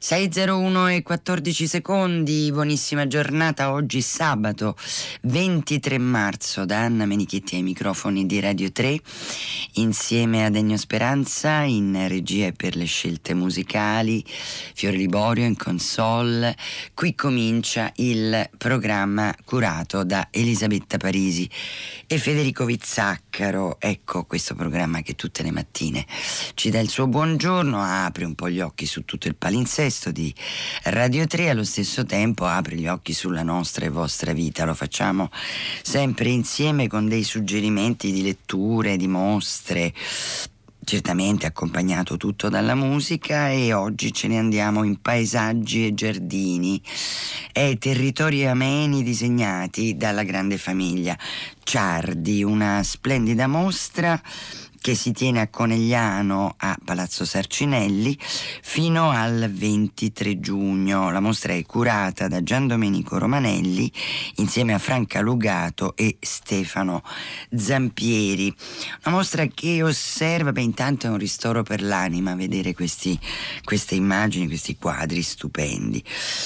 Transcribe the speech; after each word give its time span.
601 0.00 0.88
e 0.90 1.02
14 1.02 1.66
secondi, 1.66 2.52
buonissima 2.52 3.08
giornata, 3.08 3.72
oggi 3.72 4.00
sabato 4.00 4.76
23 5.22 5.98
marzo 5.98 6.64
da 6.64 6.82
Anna 6.82 7.04
Menichetti 7.04 7.56
ai 7.56 7.62
microfoni 7.62 8.24
di 8.24 8.38
Radio 8.38 8.70
3 8.70 8.96
insieme 9.72 10.44
a 10.44 10.50
Degno 10.50 10.76
Speranza 10.76 11.62
in 11.62 12.06
regia 12.06 12.46
e 12.46 12.52
per 12.52 12.76
le 12.76 12.84
scelte 12.84 13.34
musicali, 13.34 14.24
Fiore 14.24 14.96
Liborio 14.96 15.44
in 15.44 15.56
console, 15.56 16.56
qui 16.94 17.16
comincia 17.16 17.90
il 17.96 18.48
programma 18.56 19.34
curato 19.44 20.04
da 20.04 20.28
Elisabetta 20.30 20.96
Parisi 20.96 21.50
e 22.06 22.18
Federico 22.18 22.64
Vizzaccaro, 22.64 23.80
ecco 23.80 24.26
questo 24.26 24.54
programma 24.54 25.02
che 25.02 25.16
tutte 25.16 25.42
le 25.42 25.50
mattine 25.50 26.06
ci 26.54 26.70
dà 26.70 26.78
il 26.78 26.88
suo 26.88 27.08
buongiorno, 27.08 27.82
apre 27.82 28.24
un 28.24 28.36
po' 28.36 28.48
gli 28.48 28.60
occhi 28.60 28.86
su 28.86 29.04
tutto 29.04 29.26
il 29.26 29.34
palinsesto 29.34 29.86
manifesto 29.88 30.10
di 30.10 30.32
Radio 30.84 31.26
3 31.26 31.48
allo 31.48 31.64
stesso 31.64 32.04
tempo 32.04 32.44
apre 32.44 32.76
gli 32.76 32.86
occhi 32.86 33.14
sulla 33.14 33.42
nostra 33.42 33.86
e 33.86 33.88
vostra 33.88 34.32
vita. 34.32 34.66
Lo 34.66 34.74
facciamo 34.74 35.30
sempre 35.82 36.28
insieme 36.28 36.88
con 36.88 37.08
dei 37.08 37.22
suggerimenti 37.22 38.12
di 38.12 38.22
letture, 38.22 38.98
di 38.98 39.08
mostre 39.08 39.94
certamente 40.84 41.46
accompagnato 41.46 42.16
tutto 42.16 42.48
dalla 42.48 42.74
musica 42.74 43.50
e 43.50 43.72
oggi 43.74 44.12
ce 44.12 44.26
ne 44.26 44.38
andiamo 44.38 44.84
in 44.84 45.00
paesaggi 45.00 45.86
e 45.86 45.94
giardini 45.94 46.80
e 47.52 47.76
territori 47.78 48.46
ameni 48.46 49.02
disegnati 49.02 49.96
dalla 49.96 50.22
grande 50.22 50.56
famiglia 50.56 51.16
Ciardi, 51.62 52.42
una 52.42 52.82
splendida 52.82 53.46
mostra 53.46 54.18
che 54.80 54.94
si 54.94 55.12
tiene 55.12 55.40
a 55.40 55.48
Conegliano 55.48 56.54
a 56.56 56.78
Palazzo 56.84 57.24
Sarcinelli 57.24 58.16
fino 58.62 59.10
al 59.10 59.50
23 59.52 60.40
giugno. 60.40 61.10
La 61.10 61.20
mostra 61.20 61.52
è 61.52 61.64
curata 61.64 62.28
da 62.28 62.42
Gian 62.42 62.66
Domenico 62.66 63.18
Romanelli 63.18 63.90
insieme 64.36 64.74
a 64.74 64.78
Franca 64.78 65.20
Lugato 65.20 65.96
e 65.96 66.16
Stefano 66.20 67.02
Zampieri. 67.54 68.54
Una 69.04 69.16
mostra 69.16 69.46
che 69.46 69.82
osserva, 69.82 70.52
beh 70.52 70.62
intanto 70.62 71.06
è 71.06 71.10
un 71.10 71.18
ristoro 71.18 71.62
per 71.62 71.82
l'anima 71.82 72.34
vedere 72.34 72.74
questi, 72.74 73.18
queste 73.64 73.94
immagini, 73.94 74.46
questi 74.46 74.76
quadri 74.76 75.22
stupendi. 75.22 76.02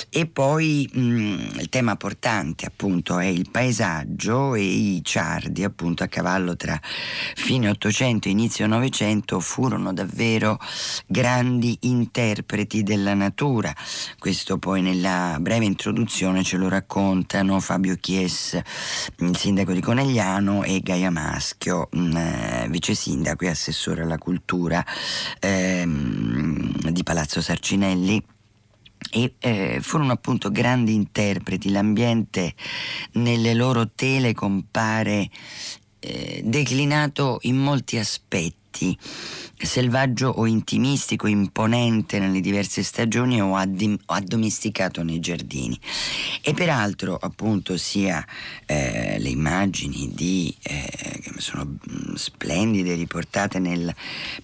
E 0.09 0.27
poi 0.27 0.89
mh, 0.93 1.01
mm, 1.01 1.39
il 1.61 1.69
tema 1.69 1.97
portante 1.97 2.67
appunto 2.67 3.19
è 3.19 3.27
il 3.27 3.51
paesaggio 3.51 4.55
e 4.55 4.63
i 4.63 5.01
ciardi 5.05 5.65
appunto 5.65 6.03
a 6.03 6.07
cavallo 6.07 6.57
tra 6.57 6.81
fine 7.35 7.69
800 7.69 8.22
800 8.23 8.29
inizio 8.29 8.67
Novecento 8.67 9.41
furono 9.41 9.93
davvero 9.93 10.59
grandi 11.07 11.77
interpreti 11.83 12.83
della 12.83 13.15
natura. 13.15 13.75
Questo 14.19 14.59
poi 14.59 14.83
nella 14.83 15.39
breve 15.41 15.65
introduzione 15.65 16.45
ce 16.45 16.57
lo 16.57 16.69
raccontano 16.69 17.59
Fabio 17.59 17.97
Chies, 17.97 18.61
il 19.19 19.37
sindaco 19.37 19.73
di 19.73 19.81
Conegliano, 19.81 20.63
e 20.63 20.81
Gaia 20.81 21.11
Maschio, 21.11 21.89
eh, 21.91 22.67
vice 22.69 22.95
sindaco 22.95 23.45
e 23.45 23.49
assessore 23.49 24.03
alla 24.03 24.19
cultura 24.19 24.85
ehm, 25.41 26.91
di 26.91 27.03
Palazzo 27.03 27.41
Sarcinelli 27.41 28.23
e 29.11 29.35
eh, 29.41 29.79
furono 29.81 30.13
appunto 30.13 30.51
grandi 30.51 30.95
interpreti, 30.95 31.71
l'ambiente 31.71 32.55
nelle 33.13 33.53
loro 33.55 33.91
tele 33.91 34.33
compare 34.33 35.29
eh, 36.03 36.41
declinato 36.45 37.39
in 37.43 37.57
molti 37.57 37.97
aspetti 37.99 38.99
selvaggio 39.67 40.29
o 40.29 40.47
intimistico, 40.47 41.27
imponente 41.27 42.19
nelle 42.19 42.41
diverse 42.41 42.83
stagioni 42.83 43.41
o, 43.41 43.57
addomesticato 43.57 45.03
nei 45.03 45.21
giardini. 45.21 45.79
E 46.43 46.55
peraltro 46.55 47.17
appunto 47.17 47.77
sia 47.77 48.25
eh, 48.67 49.17
le 49.19 49.29
immagini 49.29 50.11
di, 50.15 50.55
eh, 50.63 51.21
che 51.23 51.33
sono 51.39 51.65
mm, 51.65 52.15
splendide 52.15 52.95
riportate 52.95 53.59
nel 53.59 53.95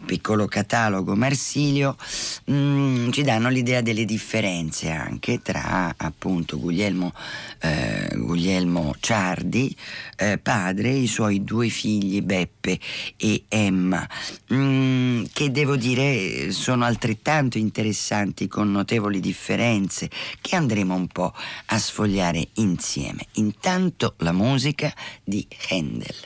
piccolo 0.04 0.46
catalogo 0.46 1.14
Marsilio 1.14 1.96
mh, 2.44 2.54
mm, 2.54 3.10
ci 3.10 3.22
danno 3.22 3.48
l'idea 3.48 3.80
delle 3.80 4.04
differenze 4.04 4.90
anche 4.90 5.40
tra 5.42 5.94
appunto 5.96 6.58
Guglielmo, 6.58 7.12
eh, 7.60 8.10
Guglielmo 8.14 8.94
Ciardi, 9.00 9.74
eh, 10.16 10.38
padre, 10.38 10.90
e 10.90 10.96
i 10.96 11.06
suoi 11.06 11.44
due 11.44 11.68
figli 11.68 12.20
Beppe 12.22 12.78
e 13.16 13.44
Emma. 13.48 14.06
Mm, 14.52 15.07
che 15.32 15.50
devo 15.50 15.76
dire 15.76 16.50
sono 16.52 16.84
altrettanto 16.84 17.58
interessanti 17.58 18.48
con 18.48 18.70
notevoli 18.70 19.20
differenze 19.20 20.10
che 20.40 20.56
andremo 20.56 20.94
un 20.94 21.06
po' 21.06 21.32
a 21.66 21.78
sfogliare 21.78 22.48
insieme. 22.54 23.26
Intanto 23.34 24.14
la 24.18 24.32
musica 24.32 24.92
di 25.24 25.46
Handel. 25.70 26.16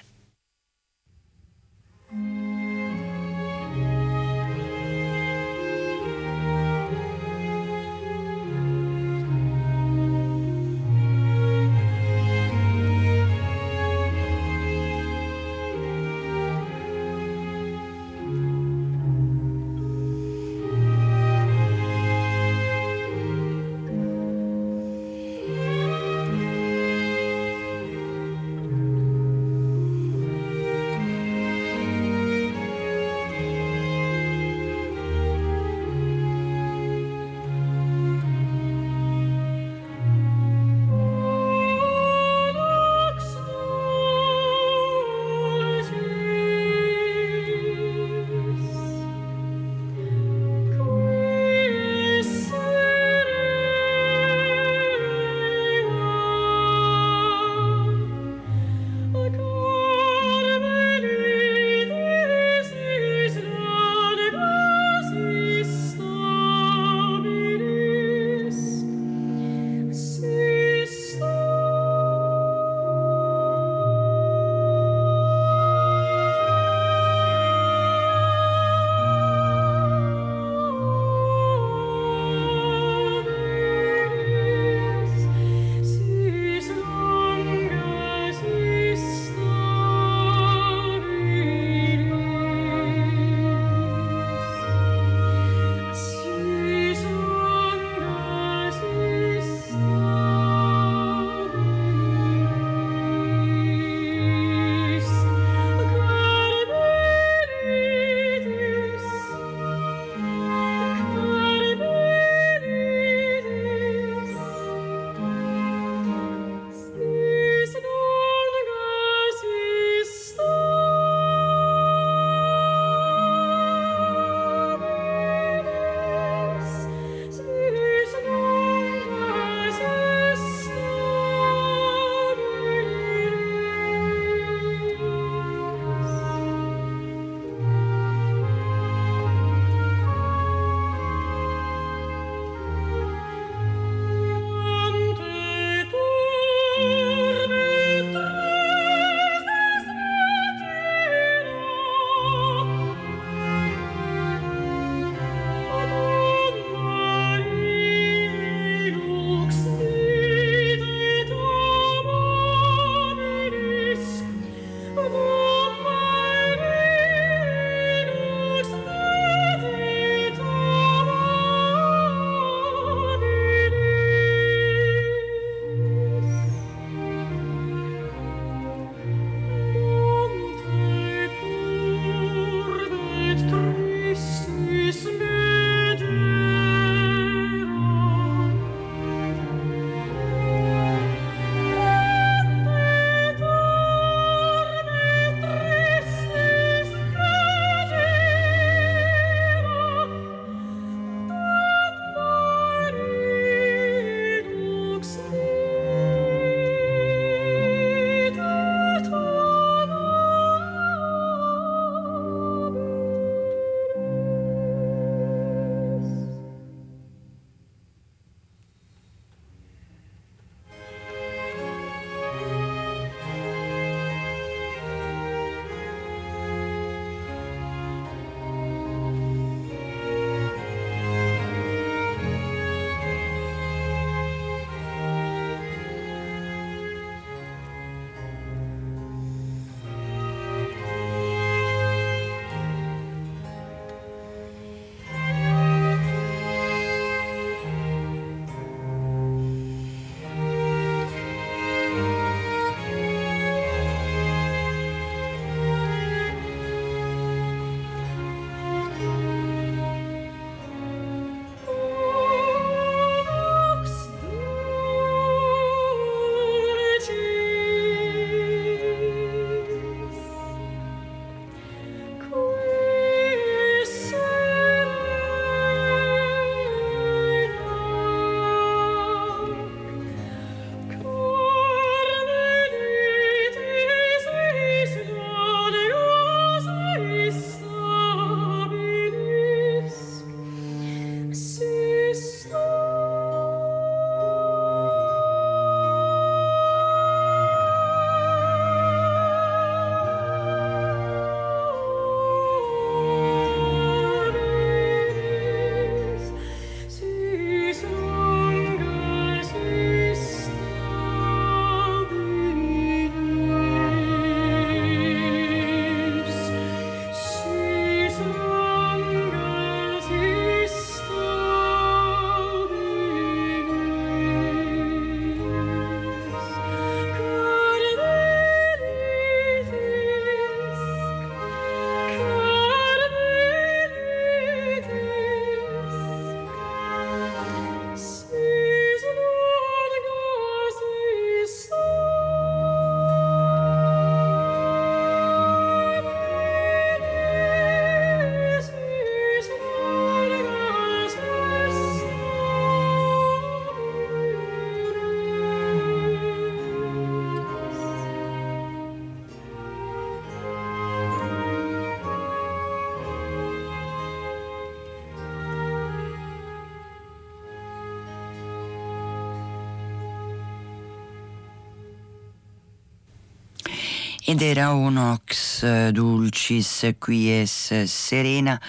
Ed 374.25 374.41
era 374.43 374.71
un 374.73 374.99
ox 374.99 375.65
dulcis 375.93 376.71
quies 376.99 377.73
serena 377.87 378.61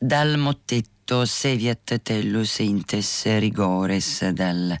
dal 0.00 0.38
mottetto 0.38 0.93
scritto 1.04 1.26
Seviat 1.26 2.00
Tellus 2.02 2.60
Intes 2.60 3.24
Rigores 3.38 4.26
dal 4.30 4.74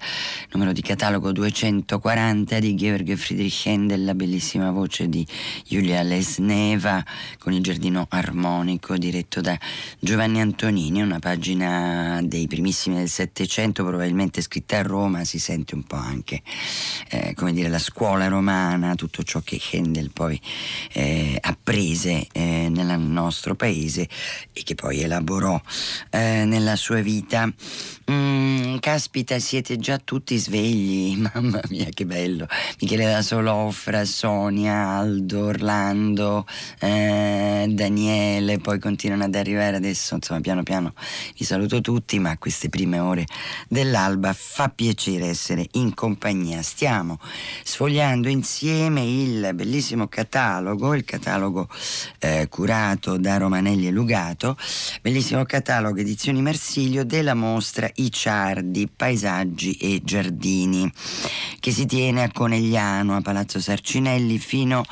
numero 0.52 0.72
di 0.72 0.80
catalogo 0.80 1.32
240 1.32 2.58
di 2.60 2.74
Georg 2.74 3.14
Friedrich 3.14 3.66
Händel, 3.66 4.04
la 4.04 4.14
bellissima 4.14 4.70
voce 4.70 5.10
di 5.10 5.26
Giulia 5.68 6.00
Lesneva 6.00 7.04
con 7.38 7.52
il 7.52 7.62
giardino 7.62 8.06
armonico 8.08 8.96
diretto 8.96 9.42
da 9.42 9.58
Giovanni 9.98 10.40
Antonini, 10.40 11.02
una 11.02 11.18
pagina 11.18 12.20
dei 12.22 12.46
primissimi 12.46 12.96
del 12.96 13.10
Settecento, 13.10 13.84
probabilmente 13.84 14.40
scritta 14.40 14.78
a 14.78 14.82
Roma, 14.82 15.24
si 15.24 15.38
sente 15.38 15.74
un 15.74 15.82
po' 15.82 15.96
anche 15.96 16.40
eh, 17.10 17.34
come 17.34 17.52
dire 17.52 17.68
la 17.68 17.78
scuola 17.78 18.28
romana, 18.28 18.94
tutto 18.94 19.22
ciò 19.24 19.40
che 19.40 19.60
Händel 19.60 20.10
poi 20.10 20.40
eh, 20.92 21.36
apprese 21.38 22.26
eh, 22.32 22.68
nel 22.70 22.98
nostro 22.98 23.54
paese 23.54 24.08
e 24.54 24.62
che 24.62 24.74
poi 24.74 25.00
elaborò 25.00 25.60
eh, 26.14 26.44
nella 26.44 26.76
sua 26.76 27.00
vita. 27.00 27.52
Mm, 28.10 28.76
caspita, 28.78 29.38
siete 29.38 29.78
già 29.78 29.98
tutti 29.98 30.36
svegli, 30.36 31.16
mamma 31.34 31.60
mia 31.70 31.88
che 31.92 32.06
bello. 32.06 32.46
Michele 32.80 33.06
da 33.06 33.22
Solofra, 33.22 34.04
Sonia, 34.04 34.88
Aldo, 34.90 35.46
Orlando, 35.46 36.46
eh, 36.80 37.66
Daniele, 37.68 38.58
poi 38.58 38.78
continuano 38.78 39.24
ad 39.24 39.34
arrivare 39.34 39.76
adesso, 39.76 40.14
insomma 40.14 40.40
piano 40.40 40.62
piano 40.62 40.92
vi 41.36 41.44
saluto 41.44 41.80
tutti, 41.80 42.18
ma 42.18 42.30
a 42.30 42.38
queste 42.38 42.68
prime 42.68 42.98
ore 42.98 43.24
dell'alba 43.68 44.32
fa 44.34 44.68
piacere 44.68 45.26
essere 45.26 45.66
in 45.72 45.94
compagnia. 45.94 46.62
Stiamo 46.62 47.18
sfogliando 47.64 48.28
insieme 48.28 49.02
il 49.02 49.50
bellissimo 49.54 50.06
catalogo, 50.06 50.94
il 50.94 51.04
catalogo 51.04 51.68
eh, 52.18 52.46
curato 52.48 53.16
da 53.16 53.38
Romanelli 53.38 53.86
e 53.88 53.90
Lugato, 53.90 54.56
bellissimo 55.00 55.44
catalogo 55.44 56.02
edizioni 56.04 56.42
Marsilio 56.42 57.02
della 57.02 57.32
mostra 57.32 57.90
I 57.94 58.12
Ciardi, 58.12 58.90
Paesaggi 58.94 59.72
e 59.72 60.02
Giardini, 60.04 60.90
che 61.58 61.72
si 61.72 61.86
tiene 61.86 62.22
a 62.22 62.30
Conegliano, 62.30 63.16
a 63.16 63.22
Palazzo 63.22 63.58
Sarcinelli, 63.58 64.38
fino 64.38 64.84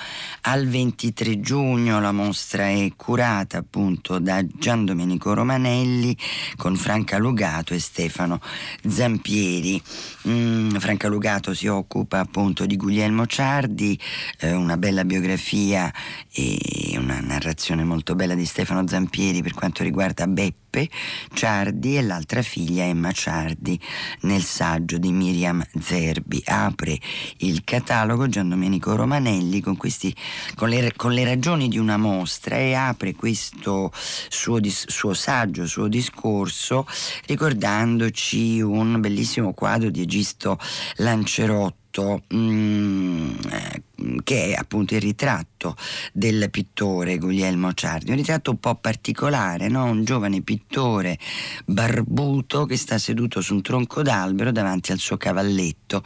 al 0.42 0.66
23 0.66 1.38
giugno. 1.40 2.00
La 2.00 2.12
mostra 2.12 2.68
è 2.68 2.90
curata 2.96 3.58
appunto 3.58 4.18
da 4.18 4.42
Gian 4.44 4.86
Domenico 4.86 5.34
Romanelli 5.34 6.16
con 6.56 6.76
Franca 6.76 7.18
Lugato 7.18 7.74
e 7.74 7.78
Stefano 7.78 8.40
Zampieri. 8.86 9.80
Mm, 10.28 10.76
Franca 10.76 11.08
Lugato 11.08 11.52
si 11.52 11.66
occupa 11.66 12.20
appunto 12.20 12.64
di 12.64 12.76
Guglielmo 12.76 13.26
Ciardi, 13.26 13.98
eh, 14.40 14.52
una 14.52 14.78
bella 14.78 15.04
biografia 15.04 15.92
e 16.32 16.96
una 16.96 17.20
narrazione 17.20 17.84
molto 17.84 18.14
bella 18.14 18.34
di 18.34 18.46
Stefano 18.46 18.86
Zampieri 18.88 19.42
per 19.42 19.52
quanto 19.52 19.82
riguarda 19.82 20.26
Beppe 20.72 20.88
Ciardi 21.34 21.98
e 21.98 22.02
l'altra 22.02 22.40
figlia 22.40 22.84
Emma 22.84 23.12
Ciardi 23.12 23.78
nel 24.22 24.42
saggio 24.42 24.96
di 24.96 25.12
Miriam 25.12 25.62
Zerbi. 25.78 26.42
Apre 26.46 26.98
il 27.38 27.62
catalogo 27.62 28.26
Gian 28.28 28.48
Domenico 28.48 28.96
Romanelli 28.96 29.60
con, 29.60 29.76
questi, 29.76 30.14
con, 30.54 30.70
le, 30.70 30.94
con 30.96 31.12
le 31.12 31.24
ragioni 31.24 31.68
di 31.68 31.76
una 31.76 31.98
mostra 31.98 32.56
e 32.56 32.72
apre 32.72 33.14
questo 33.14 33.92
suo, 33.92 34.58
suo 34.64 35.12
saggio, 35.12 35.66
suo 35.66 35.88
discorso 35.88 36.86
ricordandoci 37.26 38.60
un 38.62 38.98
bellissimo 39.00 39.52
quadro 39.52 39.90
di 39.90 40.00
Egisto 40.00 40.58
Lancerotto 40.96 41.81
ritratto 41.92 42.22
mm, 42.34 43.34
eh, 43.50 43.82
che 44.24 44.46
è 44.46 44.54
appunto 44.54 44.94
il 44.94 45.00
ritratto 45.00 45.76
del 46.12 46.50
pittore 46.50 47.18
Guglielmo 47.18 47.72
Ciardi, 47.72 48.10
un 48.10 48.16
ritratto 48.16 48.50
un 48.50 48.58
po' 48.58 48.74
particolare, 48.76 49.68
no? 49.68 49.84
un 49.84 50.04
giovane 50.04 50.40
pittore 50.40 51.18
barbuto 51.66 52.64
che 52.64 52.76
sta 52.76 52.98
seduto 52.98 53.40
su 53.40 53.54
un 53.54 53.62
tronco 53.62 54.02
d'albero 54.02 54.50
davanti 54.50 54.90
al 54.90 54.98
suo 54.98 55.16
cavalletto 55.18 56.02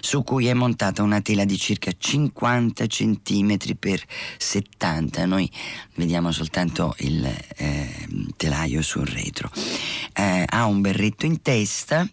su 0.00 0.22
cui 0.22 0.46
è 0.46 0.54
montata 0.54 1.02
una 1.02 1.20
tela 1.20 1.44
di 1.44 1.56
circa 1.56 1.90
50 1.96 2.86
cm 2.86 3.56
per 3.78 4.02
70, 4.36 5.26
noi 5.26 5.50
vediamo 5.94 6.30
soltanto 6.30 6.94
il 6.98 7.24
eh, 7.56 8.06
telaio 8.36 8.82
sul 8.82 9.06
retro. 9.06 9.50
Eh, 10.12 10.44
ha 10.46 10.66
un 10.66 10.80
berretto 10.80 11.26
in 11.26 11.40
testa 11.42 12.06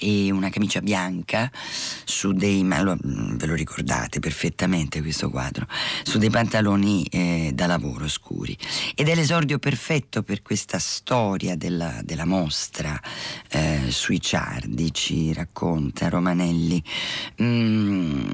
e 0.00 0.30
una 0.30 0.50
camicia 0.50 0.80
bianca 0.80 1.50
su 2.04 2.32
dei, 2.32 2.62
lo, 2.62 2.96
mm, 2.96 3.36
ve 3.36 3.46
lo 3.46 3.54
ricordate 3.54 4.20
perfettamente 4.20 5.00
questo 5.00 5.30
quadro, 5.30 5.66
su 6.02 6.18
dei 6.18 6.30
pantaloni 6.30 7.04
eh, 7.04 7.50
da 7.54 7.66
lavoro 7.66 8.08
scuri. 8.08 8.56
Ed 8.94 9.08
è 9.08 9.14
l'esordio 9.14 9.58
perfetto 9.58 10.22
per 10.22 10.42
questa 10.42 10.78
storia 10.78 11.56
della, 11.56 12.00
della 12.02 12.24
mostra 12.24 13.00
eh, 13.50 13.86
sui 13.88 14.20
ciardi, 14.20 14.92
ci 14.92 15.32
racconta 15.32 16.08
Romanelli, 16.08 16.82
mm, 17.42 18.24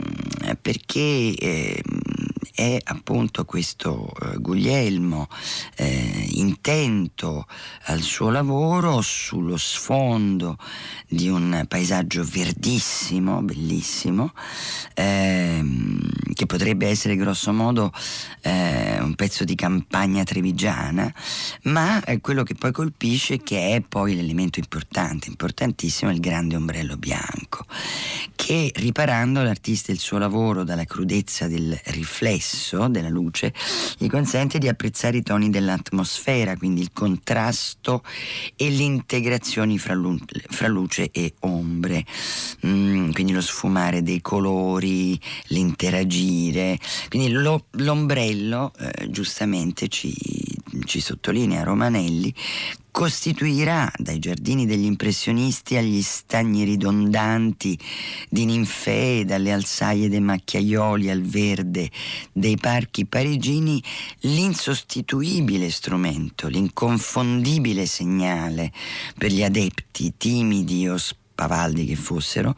perché 0.60 1.34
eh, 1.34 1.82
è 2.54 2.78
appunto 2.84 3.44
questo 3.44 4.12
eh, 4.22 4.36
Guglielmo 4.38 5.28
eh, 5.76 6.28
intento 6.34 7.46
al 7.86 8.00
suo 8.00 8.30
lavoro 8.30 9.00
sullo 9.02 9.56
sfondo 9.56 10.56
di 11.08 11.28
un 11.28 11.64
paesaggio 11.66 12.22
verdissimo, 12.22 13.42
bellissimo, 13.42 14.32
ehm, 14.94 16.00
che 16.34 16.46
potrebbe 16.46 16.88
essere 16.88 17.16
grosso 17.16 17.52
modo 17.52 17.92
eh, 18.42 19.00
un 19.00 19.14
pezzo 19.14 19.44
di 19.44 19.54
campagna 19.54 20.22
trevigiana, 20.24 21.12
ma 21.62 22.02
eh, 22.04 22.20
quello 22.20 22.42
che 22.42 22.54
poi 22.54 22.72
colpisce 22.72 23.42
che 23.42 23.74
è 23.74 23.80
poi 23.80 24.14
l'elemento 24.14 24.58
importante, 24.58 25.28
importantissimo, 25.28 26.10
il 26.10 26.20
grande 26.20 26.56
ombrello 26.56 26.96
bianco, 26.96 27.64
che 28.34 28.70
riparando 28.74 29.42
l'artista 29.42 29.90
e 29.90 29.94
il 29.94 30.00
suo 30.00 30.18
lavoro 30.18 30.64
dalla 30.64 30.84
crudezza 30.84 31.46
del 31.46 31.78
riflesso 31.86 32.88
della 32.88 33.08
luce, 33.08 33.54
gli 33.96 34.08
consente 34.08 34.58
di 34.58 34.68
apprezzare 34.68 35.18
i 35.18 35.22
toni 35.22 35.50
dell'atmosfera, 35.50 36.56
quindi 36.56 36.80
il 36.80 36.90
contrasto 36.92 38.02
e 38.56 38.70
le 38.70 38.82
integrazioni 38.82 39.78
fra, 39.78 39.94
lu- 39.94 40.18
fra 40.48 40.68
luce 40.68 41.10
e 41.10 41.34
ombre, 41.40 42.04
mm, 42.66 43.12
quindi 43.12 43.32
lo 43.32 43.40
sfumare 43.40 44.02
dei 44.02 44.20
colori, 44.20 45.18
l'interagire, 45.48 46.22
quindi 47.08 47.30
lo, 47.30 47.66
l'ombrello 47.72 48.72
eh, 48.78 49.10
giustamente 49.10 49.88
ci, 49.88 50.14
ci 50.84 51.00
sottolinea 51.00 51.62
Romanelli 51.62 52.34
costituirà 52.94 53.90
dai 53.96 54.20
giardini 54.20 54.66
degli 54.66 54.84
impressionisti 54.84 55.76
agli 55.76 56.00
stagni 56.00 56.62
ridondanti 56.62 57.76
di 58.28 58.44
ninfee, 58.44 59.24
dalle 59.24 59.50
alzaie 59.50 60.08
dei 60.08 60.20
macchiaioli 60.20 61.10
al 61.10 61.22
verde 61.22 61.90
dei 62.30 62.56
parchi 62.56 63.04
parigini, 63.04 63.82
l'insostituibile 64.20 65.70
strumento, 65.70 66.46
l'inconfondibile 66.46 67.84
segnale 67.84 68.70
per 69.18 69.32
gli 69.32 69.42
adepti 69.42 70.14
timidi 70.16 70.86
o 70.86 70.96
spavaldi 71.34 71.84
che 71.84 71.96
fossero, 71.96 72.54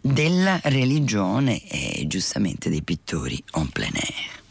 della 0.00 0.58
religione 0.64 1.62
e 1.68 2.06
giustamente 2.06 2.70
dei 2.70 2.82
pittori 2.82 3.42
en 3.52 3.68
plein 3.68 3.94
air. 3.94 4.43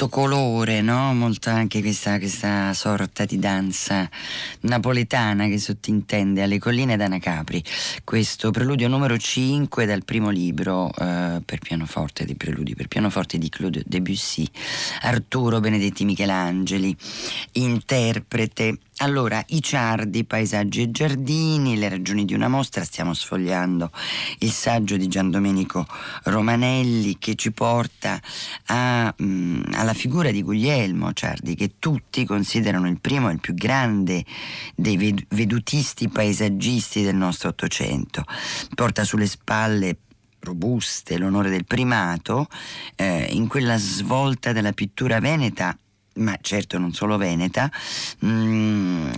Molto 0.00 0.08
colore, 0.08 0.80
no? 0.80 1.12
Molto 1.12 1.50
anche 1.50 1.82
questa, 1.82 2.18
questa, 2.18 2.72
sorta 2.72 3.26
di 3.26 3.38
danza 3.38 4.08
napoletana 4.60 5.46
che 5.46 5.58
sottintende 5.58 6.42
alle 6.42 6.58
colline 6.58 6.96
d'Anacapri. 6.96 7.62
Questo 8.02 8.50
preludio 8.50 8.88
numero 8.88 9.18
5 9.18 9.84
dal 9.84 10.04
primo 10.04 10.30
libro 10.30 10.90
eh, 10.98 11.42
per 11.44 11.58
pianoforte 11.58 12.24
dei 12.24 12.34
preludi 12.34 12.74
per 12.74 12.88
pianoforte 12.88 13.36
di 13.36 13.50
Claude 13.50 13.82
Debussy, 13.84 14.46
Arturo 15.02 15.60
Benedetti 15.60 16.04
Michelangeli, 16.06 16.96
interprete 17.52 18.78
allora, 19.02 19.42
i 19.48 19.62
ciardi, 19.62 20.24
paesaggi 20.24 20.82
e 20.82 20.90
giardini, 20.90 21.78
le 21.78 21.88
ragioni 21.88 22.24
di 22.24 22.34
una 22.34 22.48
mostra, 22.48 22.84
stiamo 22.84 23.14
sfogliando 23.14 23.90
il 24.40 24.50
saggio 24.50 24.96
di 24.96 25.08
Gian 25.08 25.30
Domenico 25.30 25.86
Romanelli 26.24 27.16
che 27.18 27.34
ci 27.34 27.50
porta 27.52 28.20
a, 28.66 29.12
mh, 29.16 29.24
mm, 29.24 29.62
alla 29.72 29.94
figura 29.94 30.30
di 30.30 30.42
Guglielmo 30.42 31.12
Ciardi, 31.12 31.54
che 31.54 31.76
tutti 31.78 32.26
considerano 32.26 32.88
il 32.88 33.00
primo 33.00 33.30
e 33.30 33.32
il 33.32 33.40
più 33.40 33.54
grande 33.54 34.24
dei 34.74 35.24
vedutisti 35.28 36.08
paesaggisti 36.08 37.02
del 37.02 37.16
nostro 37.16 37.48
Ottocento. 37.48 38.24
Porta 38.74 39.04
sulle 39.04 39.26
spalle 39.26 39.96
robuste 40.40 41.18
l'onore 41.18 41.50
del 41.50 41.64
primato 41.64 42.48
eh, 42.96 43.28
in 43.30 43.46
quella 43.46 43.76
svolta 43.78 44.52
della 44.52 44.72
pittura 44.72 45.20
veneta 45.20 45.76
ma 46.14 46.36
certo 46.40 46.78
non 46.78 46.92
solo 46.92 47.16
veneta, 47.16 47.70
mm, 48.24 49.10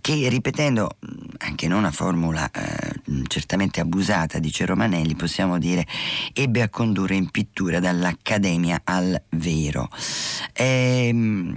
che 0.00 0.28
ripetendo 0.28 0.96
anche 1.38 1.68
non 1.68 1.78
una 1.78 1.90
formula 1.90 2.50
eh, 2.50 3.00
certamente 3.26 3.80
abusata, 3.80 4.38
dice 4.38 4.64
Romanelli, 4.64 5.14
possiamo 5.14 5.58
dire, 5.58 5.86
ebbe 6.32 6.62
a 6.62 6.68
condurre 6.68 7.14
in 7.14 7.30
pittura 7.30 7.80
dall'Accademia 7.80 8.80
al 8.84 9.20
vero. 9.30 9.88
E, 10.52 11.08
ehm, 11.08 11.56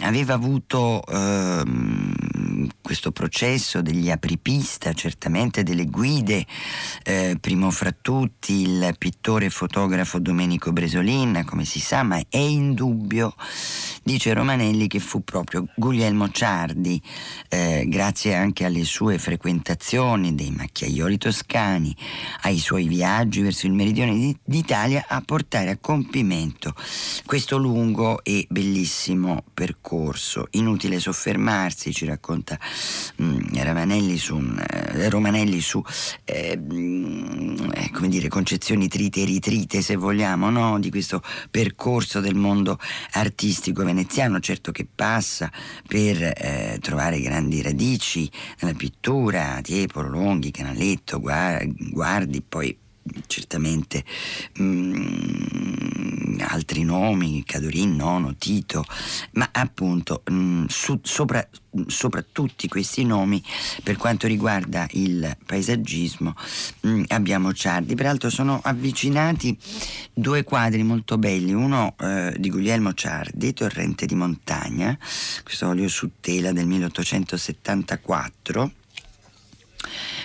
aveva 0.00 0.34
avuto 0.34 1.02
eh, 1.06 1.62
questo 2.80 3.12
processo 3.12 3.80
degli 3.80 4.10
apripista, 4.10 4.92
certamente 4.92 5.62
delle 5.62 5.86
guide, 5.86 6.46
eh, 7.02 7.36
primo 7.40 7.70
fra 7.70 7.92
tutti 7.92 8.60
il 8.62 8.94
pittore 8.98 9.46
e 9.46 9.50
fotografo 9.50 10.18
Domenico 10.18 10.72
Bresolin, 10.72 11.42
come 11.46 11.64
si 11.64 11.80
sa, 11.80 12.02
ma 12.02 12.20
è 12.28 12.36
indubbio, 12.36 13.34
dice 14.04 14.32
Romanelli, 14.32 14.86
che 14.86 15.00
fu 15.00 15.24
proprio 15.24 15.66
Guglielmo 15.74 16.30
Ciardi, 16.30 17.00
eh, 17.48 17.84
grazie 17.88 18.34
anche 18.34 18.64
alle 18.64 18.84
sue 18.84 19.18
frequentazioni 19.18 20.34
dei 20.34 20.50
macchiaioli 20.50 21.18
toscani, 21.18 21.96
ai 22.42 22.58
suoi 22.58 22.86
viaggi 22.86 23.40
verso 23.42 23.66
il 23.66 23.72
meridione 23.72 24.36
d'Italia, 24.44 25.06
a 25.08 25.20
portare 25.22 25.70
a 25.70 25.78
compimento 25.80 26.74
questo 27.24 27.56
lungo 27.56 28.22
e 28.22 28.46
bellissimo 28.48 29.42
percorso. 29.52 30.48
Inutile 30.52 31.00
soffermarsi, 31.00 31.92
ci 31.92 32.04
racconta 32.04 32.58
Mm, 33.22 33.38
Romanelli 33.62 34.18
su, 34.18 34.36
eh, 34.36 35.08
Romanelli 35.08 35.60
su 35.60 35.82
eh, 36.24 36.58
mm, 36.58 37.70
eh, 37.74 37.90
come 37.92 38.08
dire, 38.08 38.28
concezioni 38.28 38.88
trite 38.88 39.22
e 39.22 39.24
ritrite, 39.24 39.82
se 39.82 39.96
vogliamo, 39.96 40.50
no? 40.50 40.78
di 40.80 40.90
questo 40.90 41.22
percorso 41.50 42.20
del 42.20 42.34
mondo 42.34 42.78
artistico 43.12 43.84
veneziano, 43.94 44.40
certo 44.40 44.72
che 44.72 44.86
passa 44.92 45.50
per 45.86 46.20
eh, 46.20 46.78
trovare 46.80 47.20
grandi 47.20 47.62
radici 47.62 48.28
nella 48.60 48.74
pittura, 48.74 49.60
Tiepolo, 49.62 50.08
Longhi, 50.08 50.50
Canaletto, 50.50 51.20
Guardi, 51.20 52.42
poi 52.42 52.76
certamente. 53.26 54.04
Mm, 54.60 56.38
altri 56.40 56.84
nomi, 56.84 57.42
Cadorin, 57.44 57.96
Nono, 57.96 58.34
Tito, 58.36 58.84
ma 59.32 59.48
appunto 59.52 60.22
mm, 60.30 60.66
su, 60.68 60.98
sopra, 61.02 61.46
sopra, 61.86 62.24
tutti 62.30 62.68
questi 62.68 63.04
nomi 63.04 63.42
per 63.82 63.96
quanto 63.96 64.26
riguarda 64.26 64.86
il 64.92 65.36
paesaggismo 65.44 66.34
mm, 66.86 67.04
abbiamo 67.08 67.52
Ciardi, 67.52 67.94
peraltro 67.94 68.30
sono 68.30 68.60
avvicinati 68.62 69.56
due 70.12 70.44
quadri 70.44 70.82
molto 70.82 71.18
belli, 71.18 71.52
uno 71.52 71.94
eh, 72.00 72.34
di 72.38 72.50
Guglielmo 72.50 72.94
Ciardi, 72.94 73.52
Torrente 73.52 74.06
di 74.06 74.14
Montagna, 74.14 74.96
questo 75.42 75.68
olio 75.68 75.88
su 75.88 76.10
tela 76.20 76.52
del 76.52 76.66
1874 76.66 78.72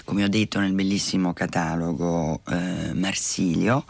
come 0.09 0.23
ho 0.23 0.27
detto 0.27 0.59
nel 0.59 0.73
bellissimo 0.73 1.33
catalogo 1.33 2.41
eh, 2.49 2.95
Marsilio, 2.95 3.85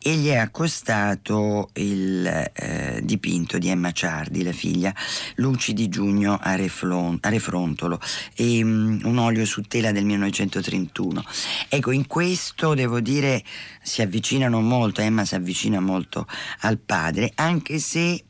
e 0.00 0.14
gli 0.14 0.28
è 0.28 0.36
accostato 0.36 1.70
il 1.72 2.24
eh, 2.24 3.00
dipinto 3.02 3.58
di 3.58 3.70
Emma 3.70 3.90
Ciardi, 3.90 4.44
la 4.44 4.52
figlia, 4.52 4.94
Luci 5.34 5.72
di 5.72 5.88
giugno 5.88 6.38
a, 6.40 6.54
Reflon, 6.54 7.18
a 7.22 7.28
Refrontolo, 7.28 7.98
e, 8.36 8.62
um, 8.62 9.00
un 9.02 9.18
olio 9.18 9.44
su 9.44 9.62
tela 9.62 9.90
del 9.90 10.04
1931. 10.04 11.24
Ecco, 11.68 11.90
in 11.90 12.06
questo 12.06 12.74
devo 12.74 13.00
dire 13.00 13.42
si 13.82 14.00
avvicinano 14.00 14.60
molto, 14.60 15.00
Emma 15.00 15.24
si 15.24 15.34
avvicina 15.34 15.80
molto 15.80 16.28
al 16.60 16.78
padre, 16.78 17.32
anche 17.34 17.80
se 17.80 18.22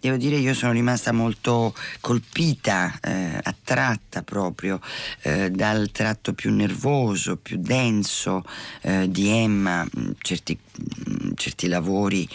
devo 0.00 0.16
dire 0.16 0.36
io 0.36 0.54
sono 0.54 0.72
rimasta 0.72 1.12
molto 1.12 1.74
colpita, 2.00 2.98
eh, 3.02 3.38
attratta 3.42 4.22
proprio 4.22 4.80
eh, 5.22 5.50
dal 5.50 5.90
tratto 5.92 6.32
più 6.32 6.52
nervoso, 6.52 7.36
più 7.36 7.58
denso 7.58 8.44
eh, 8.80 9.10
di 9.10 9.28
Emma, 9.28 9.84
mm, 9.84 10.10
certi, 10.20 10.58
mm, 10.58 11.32
certi, 11.34 11.68
lavori 11.68 12.26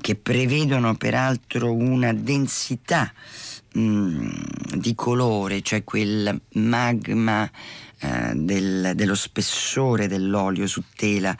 che 0.00 0.16
prevedono 0.16 0.96
peraltro 0.96 1.72
una 1.72 2.12
densità 2.12 3.12
mm, 3.78 4.30
di 4.74 4.94
colore, 4.96 5.62
cioè 5.62 5.84
quel 5.84 6.40
magma 6.54 7.48
eh, 8.00 8.32
del, 8.34 8.92
dello 8.96 9.14
spessore 9.14 10.08
dell'olio 10.08 10.66
su 10.66 10.82
tela 10.96 11.36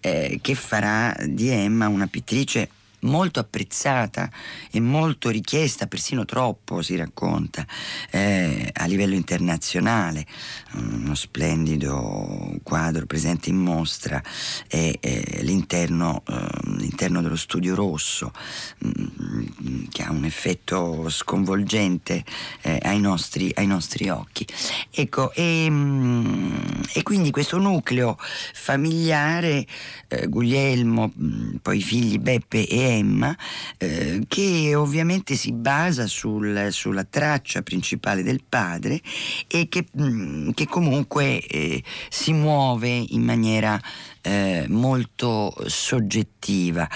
eh, 0.00 0.38
che 0.40 0.54
farà 0.54 1.12
di 1.26 1.48
Emma 1.48 1.88
una 1.88 2.06
pittrice 2.06 2.68
molto 3.04 3.40
apprezzata 3.40 4.30
e 4.70 4.80
molto 4.80 5.30
richiesta, 5.30 5.86
persino 5.86 6.24
troppo 6.24 6.82
si 6.82 6.96
racconta, 6.96 7.66
eh, 8.10 8.70
a 8.72 8.84
livello 8.86 9.14
internazionale. 9.14 10.26
Uno 10.74 11.14
splendido 11.14 12.58
quadro 12.62 13.06
presente 13.06 13.48
in 13.48 13.56
mostra 13.56 14.22
è, 14.66 14.96
è 15.00 15.42
l'interno, 15.42 16.22
eh, 16.28 16.48
l'interno, 16.76 17.22
dello 17.22 17.36
studio 17.36 17.74
rosso, 17.74 18.32
mh, 18.78 18.88
mm, 18.88 19.84
che 19.90 20.02
ha 20.02 20.10
un 20.10 20.24
effetto 20.24 21.08
sconvolgente 21.08 22.24
eh, 22.62 22.78
ai, 22.82 23.00
nostri, 23.00 23.50
ai, 23.54 23.66
nostri, 23.66 24.08
occhi. 24.08 24.46
Ecco, 24.90 25.32
e, 25.32 25.70
mh, 25.70 25.74
mm, 25.74 26.80
e 26.92 27.02
quindi 27.02 27.30
questo 27.30 27.58
nucleo 27.58 28.16
familiare, 28.18 29.66
eh, 30.08 30.26
Guglielmo, 30.26 31.12
mh, 31.14 31.26
mm, 31.26 31.54
poi 31.62 31.78
i 31.78 31.82
figli 31.82 32.18
Beppe 32.18 32.66
e 32.66 32.93
Emma, 32.94 33.36
eh, 33.78 34.22
che 34.28 34.74
ovviamente 34.74 35.34
si 35.34 35.52
basa 35.52 36.06
sul, 36.06 36.68
sulla 36.70 37.04
traccia 37.04 37.62
principale 37.62 38.22
del 38.22 38.42
padre 38.48 39.00
e 39.46 39.68
che, 39.68 39.86
mh, 39.92 40.50
che 40.50 40.66
comunque 40.66 41.44
eh, 41.46 41.82
si 42.08 42.32
muove 42.32 42.88
in 42.88 43.22
maniera 43.22 43.80
eh, 44.24 44.64
molto 44.68 45.54
soggettiva. 45.66 46.88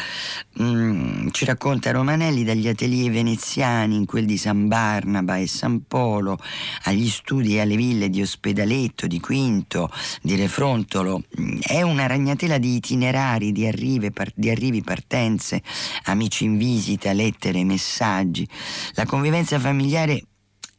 Mm, 0.62 1.28
ci 1.30 1.44
racconta 1.44 1.90
Romanelli 1.90 2.42
dagli 2.42 2.66
atelier 2.66 3.10
veneziani 3.10 3.96
in 3.96 4.06
quel 4.06 4.24
di 4.24 4.38
San 4.38 4.66
Barnaba 4.66 5.36
e 5.36 5.46
San 5.46 5.86
Polo, 5.86 6.38
agli 6.84 7.06
studi 7.08 7.56
e 7.56 7.60
alle 7.60 7.76
ville 7.76 8.08
di 8.08 8.22
Ospedaletto, 8.22 9.06
di 9.06 9.20
Quinto, 9.20 9.90
di 10.22 10.36
Refrontolo. 10.36 11.22
Mm, 11.38 11.58
è 11.60 11.82
una 11.82 12.06
ragnatela 12.06 12.56
di 12.56 12.76
itinerari, 12.76 13.52
di 13.52 13.66
arrivi, 13.66 14.10
par- 14.10 14.32
di 14.34 14.48
arrivi, 14.48 14.82
partenze, 14.82 15.62
amici 16.04 16.44
in 16.44 16.56
visita, 16.56 17.12
lettere, 17.12 17.62
messaggi. 17.62 18.48
La 18.94 19.04
convivenza 19.04 19.58
familiare 19.58 20.22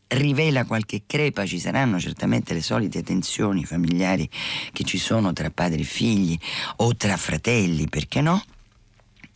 rivela 0.09 0.65
qualche 0.65 1.03
crepa, 1.05 1.45
ci 1.45 1.59
saranno 1.59 1.99
certamente 1.99 2.53
le 2.53 2.61
solite 2.61 3.03
tensioni 3.03 3.65
familiari 3.65 4.29
che 4.71 4.83
ci 4.83 4.97
sono 4.97 5.33
tra 5.33 5.49
padri 5.49 5.81
e 5.81 5.85
figli 5.85 6.37
o 6.77 6.95
tra 6.95 7.17
fratelli, 7.17 7.87
perché 7.87 8.21
no? 8.21 8.43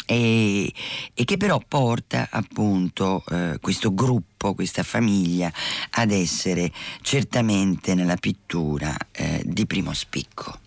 E, 0.05 0.71
e 1.13 1.23
che 1.23 1.37
però 1.37 1.61
porta 1.65 2.27
appunto 2.29 3.23
eh, 3.29 3.57
questo 3.61 3.93
gruppo, 3.93 4.53
questa 4.53 4.83
famiglia 4.83 5.51
ad 5.91 6.11
essere 6.11 6.71
certamente 7.01 7.93
nella 7.93 8.17
pittura 8.17 8.95
eh, 9.11 9.41
di 9.45 9.65
primo 9.65 9.93
spicco. 9.93 10.59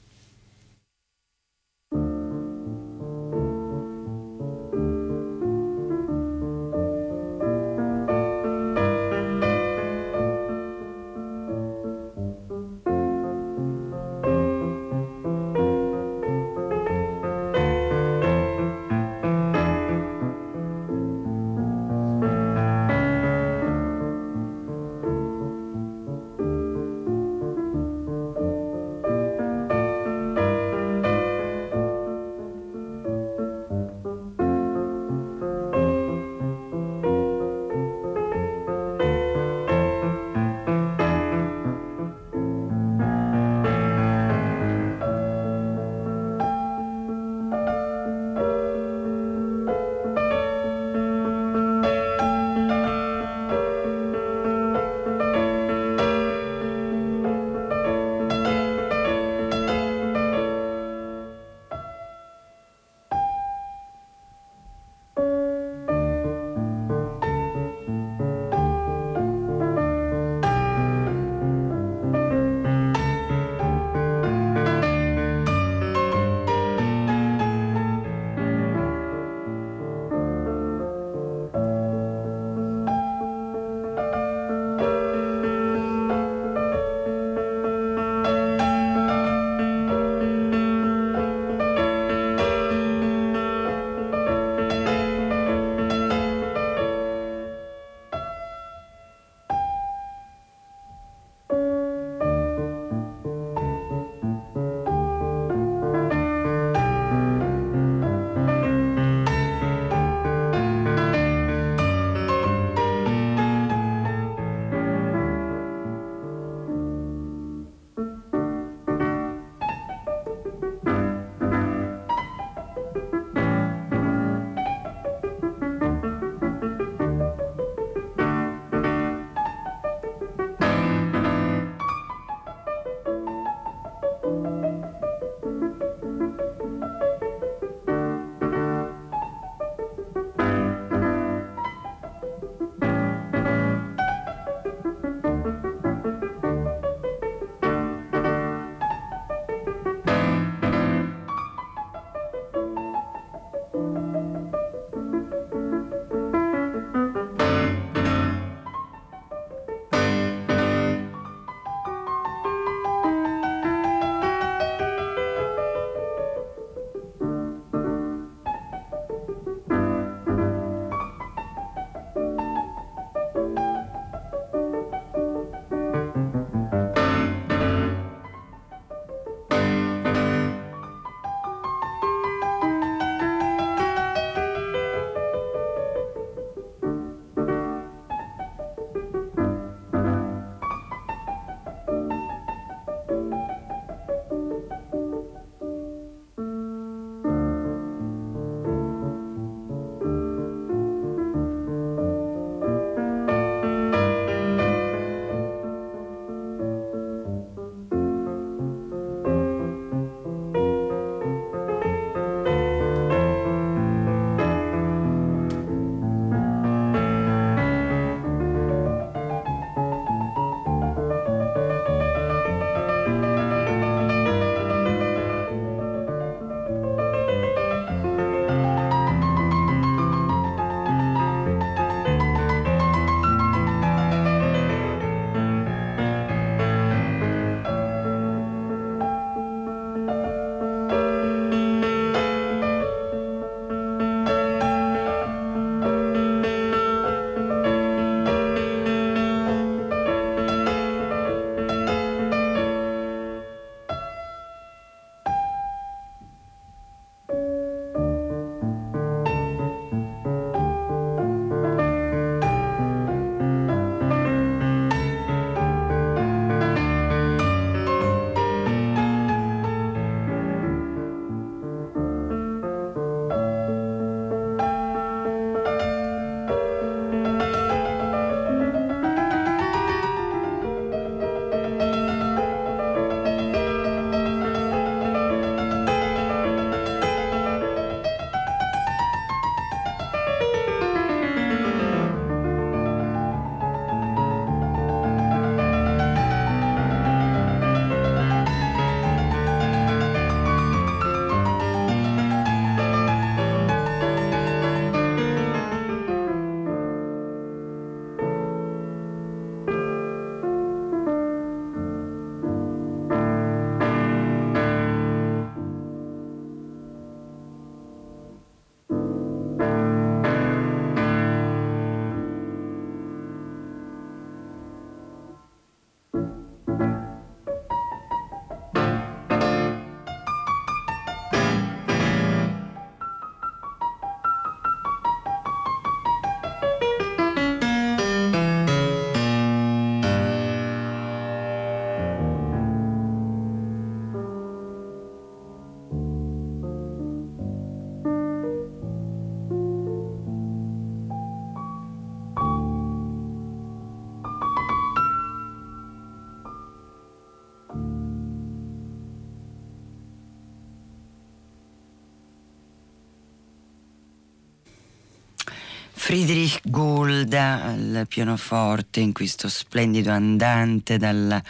Friedrich 366.06 366.60
Gould 366.62 367.32
al 367.32 368.06
pianoforte 368.08 369.00
in 369.00 369.12
questo 369.12 369.48
splendido 369.48 370.12
andante 370.12 370.98
dalla 370.98 371.42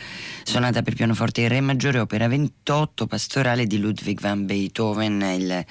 sonata 0.45 0.81
per 0.81 0.95
pianoforte 0.95 1.43
in 1.43 1.49
Re 1.49 1.61
maggiore 1.61 1.99
opera 1.99 2.27
28 2.27 3.07
pastorale 3.07 3.67
di 3.67 3.79
Ludwig 3.79 4.19
van 4.19 4.47
Beethoven 4.47 5.21
il 5.39 5.63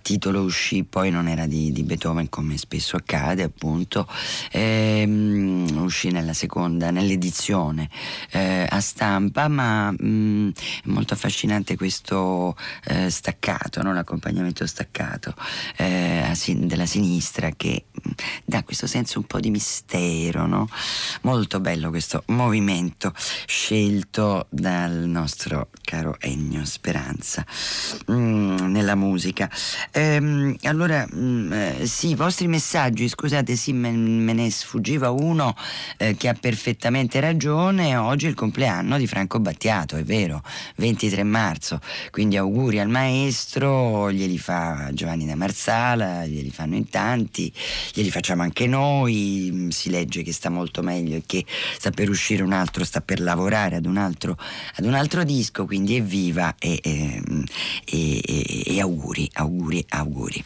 titolo 0.00 0.40
uscì 0.40 0.84
poi 0.84 1.10
non 1.10 1.28
era 1.28 1.44
di, 1.44 1.70
di 1.70 1.82
Beethoven 1.82 2.30
come 2.30 2.56
spesso 2.56 2.96
accade 2.96 3.42
appunto 3.42 4.08
ehm, 4.52 5.76
uscì 5.76 6.08
nella 6.10 6.32
seconda 6.32 6.90
nell'edizione 6.90 7.90
eh, 8.30 8.66
a 8.66 8.80
stampa 8.80 9.48
ma 9.48 9.90
mh, 9.90 9.98
mm, 10.02 10.48
è 10.48 10.88
molto 10.88 11.12
affascinante 11.12 11.76
questo 11.76 12.56
eh, 12.84 13.10
staccato 13.10 13.82
no? 13.82 13.92
l'accompagnamento 13.92 14.66
staccato 14.66 15.34
eh, 15.76 16.34
della 16.56 16.86
sinistra 16.86 17.50
che 17.54 17.84
dà 18.44 18.62
questo 18.62 18.86
senso 18.86 19.18
un 19.18 19.26
po' 19.26 19.40
di 19.40 19.50
mistero, 19.50 20.46
no? 20.46 20.68
Molto 21.22 21.60
bello 21.60 21.90
questo 21.90 22.22
movimento 22.26 23.12
scelto 23.46 24.46
dal 24.48 24.92
nostro 24.92 25.68
caro 25.82 26.16
Ennio 26.20 26.64
Speranza 26.64 27.44
mm, 28.10 28.56
nella 28.70 28.94
musica. 28.94 29.50
Ehm, 29.90 30.56
allora, 30.62 31.06
mm, 31.12 31.52
eh, 31.52 31.86
sì, 31.86 32.10
i 32.10 32.14
vostri 32.14 32.46
messaggi, 32.46 33.08
scusate, 33.08 33.56
sì, 33.56 33.72
me, 33.72 33.90
me 33.90 34.32
ne 34.32 34.50
sfuggiva 34.50 35.10
uno 35.10 35.56
eh, 35.96 36.16
che 36.16 36.28
ha 36.28 36.34
perfettamente 36.34 37.20
ragione, 37.20 37.96
oggi 37.96 38.26
è 38.26 38.28
il 38.28 38.34
compleanno 38.34 38.98
di 38.98 39.06
Franco 39.06 39.40
Battiato, 39.40 39.96
è 39.96 40.04
vero, 40.04 40.42
23 40.76 41.22
marzo, 41.24 41.80
quindi 42.10 42.36
auguri 42.36 42.78
al 42.78 42.88
maestro, 42.88 44.10
glieli 44.10 44.38
fa 44.38 44.90
Giovanni 44.92 45.26
da 45.26 45.34
Marsala, 45.34 46.26
glieli 46.26 46.50
fanno 46.50 46.76
in 46.76 46.88
tanti, 46.88 47.52
glieli 47.92 48.10
facciamo 48.20 48.42
anche 48.42 48.66
noi, 48.66 49.68
si 49.70 49.88
legge 49.88 50.22
che 50.22 50.34
sta 50.34 50.50
molto 50.50 50.82
meglio 50.82 51.16
e 51.16 51.22
che 51.24 51.42
sta 51.78 51.90
per 51.90 52.10
uscire 52.10 52.42
un 52.42 52.52
altro, 52.52 52.84
sta 52.84 53.00
per 53.00 53.18
lavorare 53.18 53.76
ad 53.76 53.86
un 53.86 53.96
altro, 53.96 54.36
ad 54.76 54.84
un 54.84 54.92
altro 54.92 55.24
disco, 55.24 55.64
quindi 55.64 55.96
evviva 55.96 56.54
e, 56.58 56.80
ehm, 56.82 57.44
e, 57.86 58.20
e, 58.22 58.62
e 58.74 58.80
auguri, 58.80 59.26
auguri, 59.32 59.82
auguri. 59.88 60.44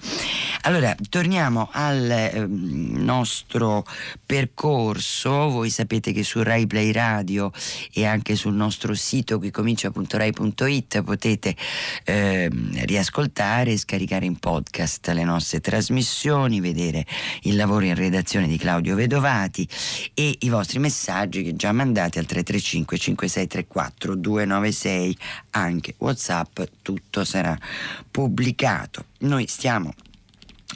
Allora, 0.62 0.94
torniamo 1.10 1.68
al 1.72 2.08
eh, 2.08 2.46
nostro 2.46 3.84
percorso. 4.24 5.50
Voi 5.50 5.68
sapete 5.68 6.12
che 6.12 6.22
su 6.22 6.44
Rai 6.44 6.68
Play 6.68 6.92
Radio 6.92 7.50
e 7.92 8.06
anche 8.06 8.36
sul 8.36 8.54
nostro 8.54 8.94
sito 8.94 9.38
qui 9.38 9.50
comincia.rai.it 9.50 11.02
potete 11.02 11.56
eh, 12.04 12.48
riascoltare 12.84 13.72
e 13.72 13.78
scaricare 13.78 14.26
in 14.26 14.38
podcast 14.38 15.08
le 15.08 15.24
nostre 15.24 15.60
trasmissioni, 15.60 16.60
vedere 16.60 17.04
il 17.42 17.63
lavoro 17.64 17.86
in 17.86 17.94
redazione 17.94 18.46
di 18.46 18.58
Claudio 18.58 18.94
Vedovati 18.94 19.66
e 20.12 20.36
i 20.40 20.48
vostri 20.50 20.78
messaggi 20.78 21.42
che 21.42 21.56
già 21.56 21.72
mandate 21.72 22.18
al 22.18 22.26
335 22.26 22.98
5634 22.98 24.14
296 24.14 25.18
anche 25.50 25.94
Whatsapp 25.96 26.60
tutto 26.82 27.24
sarà 27.24 27.58
pubblicato. 28.10 29.06
Noi 29.20 29.46
stiamo 29.46 29.94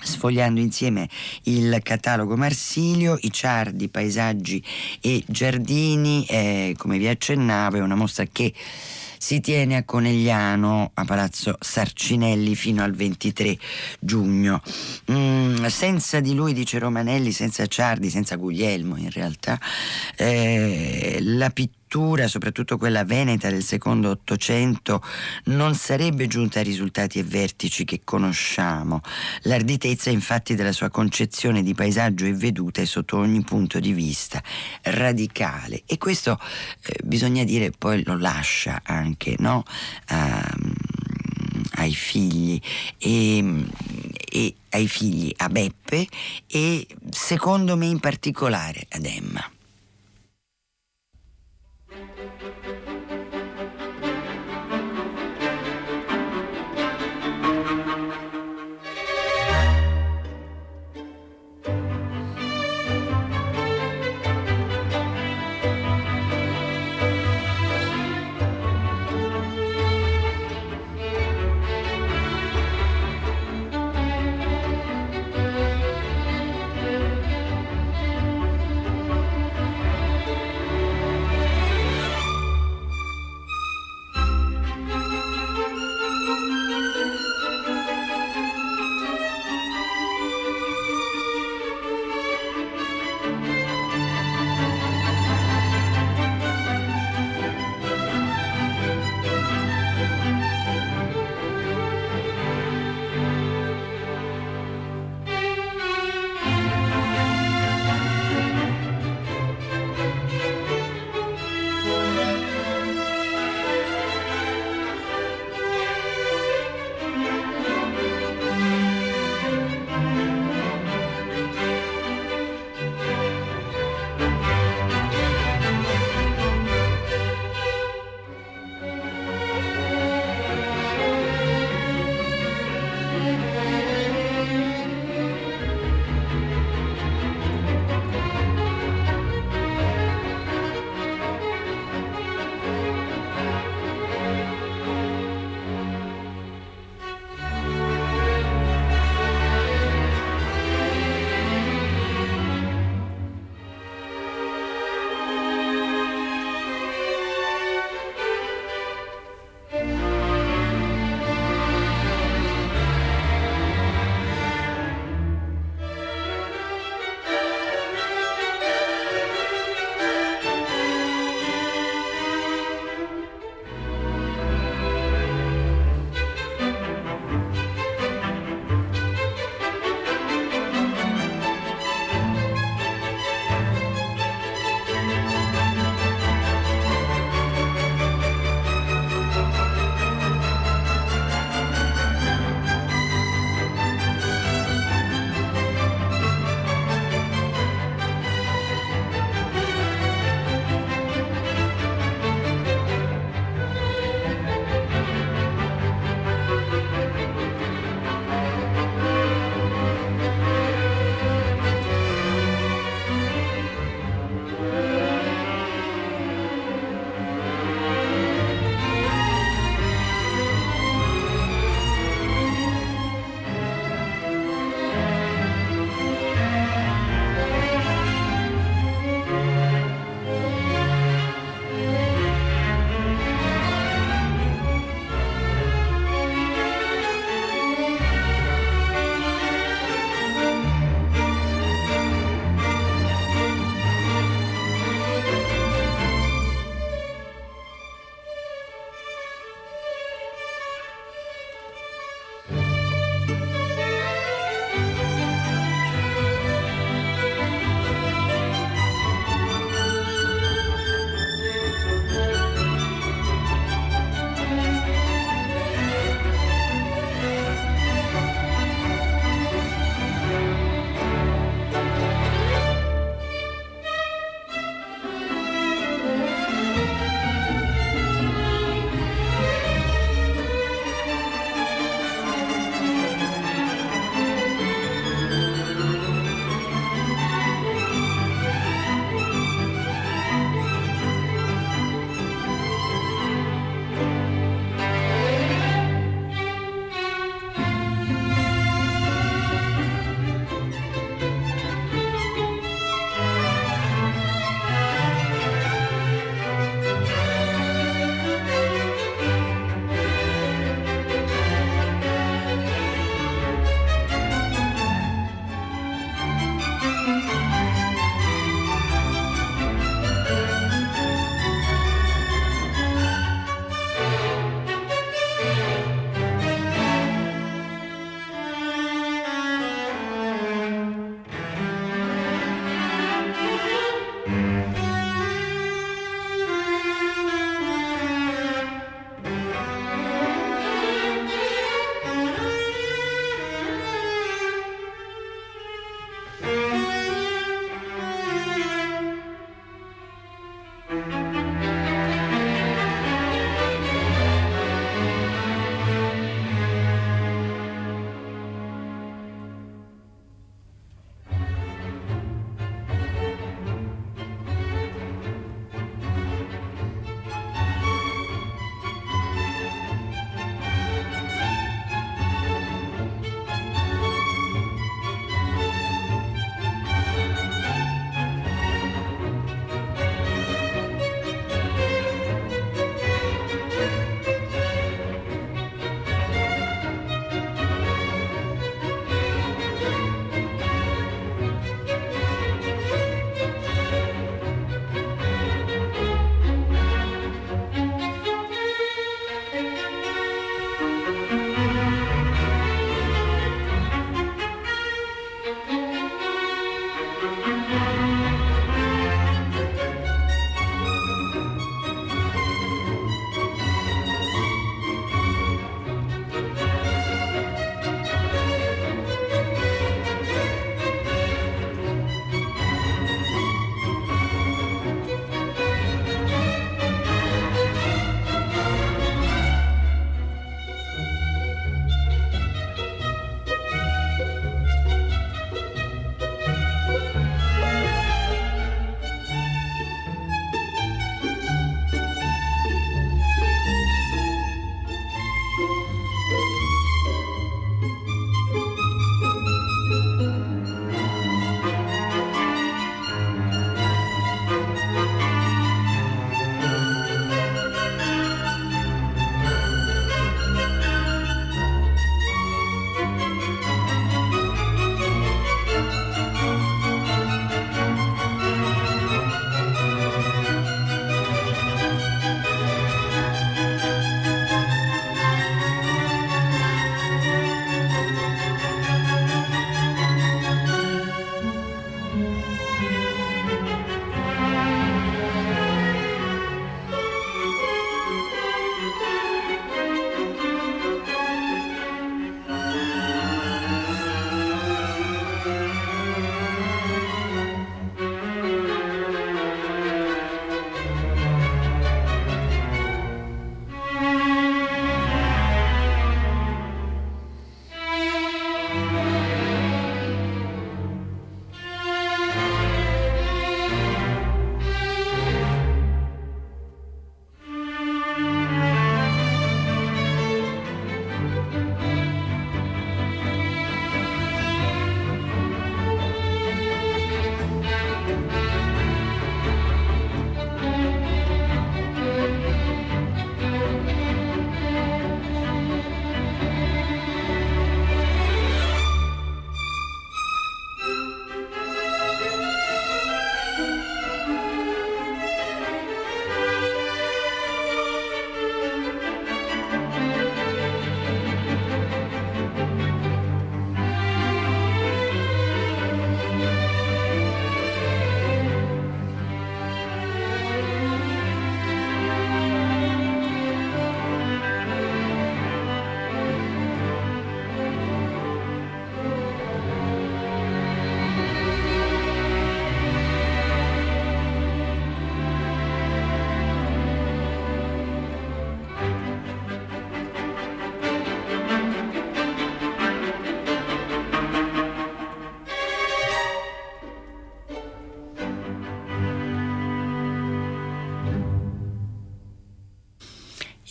sfogliando 0.01 0.61
insieme 0.61 1.11
il 1.43 1.79
catalogo 1.83 2.37
Marsilio, 2.37 3.19
i 3.21 3.31
ciardi, 3.31 3.89
paesaggi 3.89 4.65
e 5.03 5.23
giardini, 5.27 6.25
eh, 6.25 6.75
come 6.79 6.97
vi 6.97 7.09
accennavo, 7.09 7.77
è 7.77 7.81
una 7.81 7.97
mostra 7.97 8.25
che 8.25 8.55
si 9.19 9.41
tiene 9.41 9.77
a 9.77 9.85
Conegliano 9.85 10.91
a 10.95 11.05
Palazzo 11.05 11.57
Sarcinelli 11.61 12.55
fino 12.55 12.83
al 12.83 12.93
23 12.93 13.59
giugno. 14.01 14.63
Mm, 15.11 15.67
senza 15.67 16.21
di 16.21 16.35
lui, 16.35 16.53
dice 16.53 16.79
Romanelli, 16.79 17.33
senza 17.33 17.67
Ciardi, 17.67 18.11
senza 18.11 18.37
Guglielmo 18.37 18.97
in 18.97 19.11
realtà, 19.11 19.59
eh, 20.17 21.19
la 21.21 21.51
pittura 21.51 21.77
pittura, 21.89 22.29
soprattutto 22.29 22.77
quella 22.77 23.03
veneta 23.03 23.49
del 23.49 23.65
secondo 23.65 24.11
Ottocento, 24.11 25.03
non 25.45 25.75
sarebbe 25.75 26.27
giunta 26.27 26.61
a 26.61 26.63
risultati 26.63 27.19
e 27.19 27.23
vertici 27.23 27.87
che 27.87 28.03
conosciamo. 28.05 29.01
L'arditezza 29.45 30.11
infatti 30.11 30.55
della 30.55 30.73
sua 30.73 30.91
concezione 30.91 31.63
di 31.63 31.73
paesaggio 31.73 32.27
e 32.27 32.35
veduta 32.35 32.83
è 32.83 32.85
sotto 32.85 33.17
ogni 33.17 33.43
punto 33.43 33.81
di 33.81 33.93
vista 33.93 34.43
radicale 34.83 35.83
e 35.87 35.97
questo 35.97 36.39
eh, 36.83 36.99
bisogna 37.05 37.43
dire 37.43 37.71
poi 37.71 38.05
lo 38.05 38.19
lascia 38.19 38.83
anche 38.85 39.37
no? 39.39 39.65
a, 40.09 40.57
ai 41.77 41.95
figli 41.95 42.61
e, 42.99 43.65
e 44.31 44.55
ai 44.71 44.87
figli 44.87 45.33
a 45.39 45.49
Beppe 45.49 46.07
e 46.47 46.87
secondo 47.09 47.79
me 47.79 47.87
in 47.87 47.99
particolare 47.99 48.87
ad 48.91 49.07
Emma. 49.07 49.51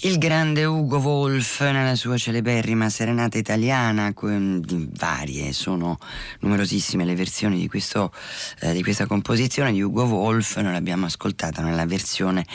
Il 0.07 0.19
grande 0.19 0.63
Ugo 0.63 0.99
Wolf 0.99 1.59
nella 1.59 1.95
sua 1.95 2.15
celeberrima 2.15 2.89
serenata 2.89 3.37
italiana, 3.37 4.13
varie, 4.15 5.51
sono 5.51 5.99
numerosissime 6.39 7.03
le 7.03 7.13
versioni 7.13 7.57
di, 7.57 7.67
questo, 7.67 8.13
eh, 8.61 8.71
di 8.71 8.81
questa 8.83 9.05
composizione 9.05 9.73
di 9.73 9.81
Ugo 9.81 10.05
Wolf, 10.05 10.55
noi 10.59 10.71
l'abbiamo 10.71 11.07
ascoltata 11.07 11.61
nella 11.61 11.85
versione 11.85 12.45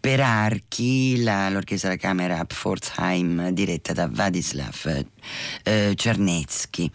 per 0.00 0.20
archi 0.20 1.22
la, 1.22 1.48
l'orchestra 1.48 1.90
da 1.90 1.96
camera 1.96 2.44
Pforzheim 2.44 3.50
diretta 3.50 3.92
da 3.92 4.08
Wadislav 4.12 5.04
eh, 5.64 5.92
Cernetsky. 5.96 6.90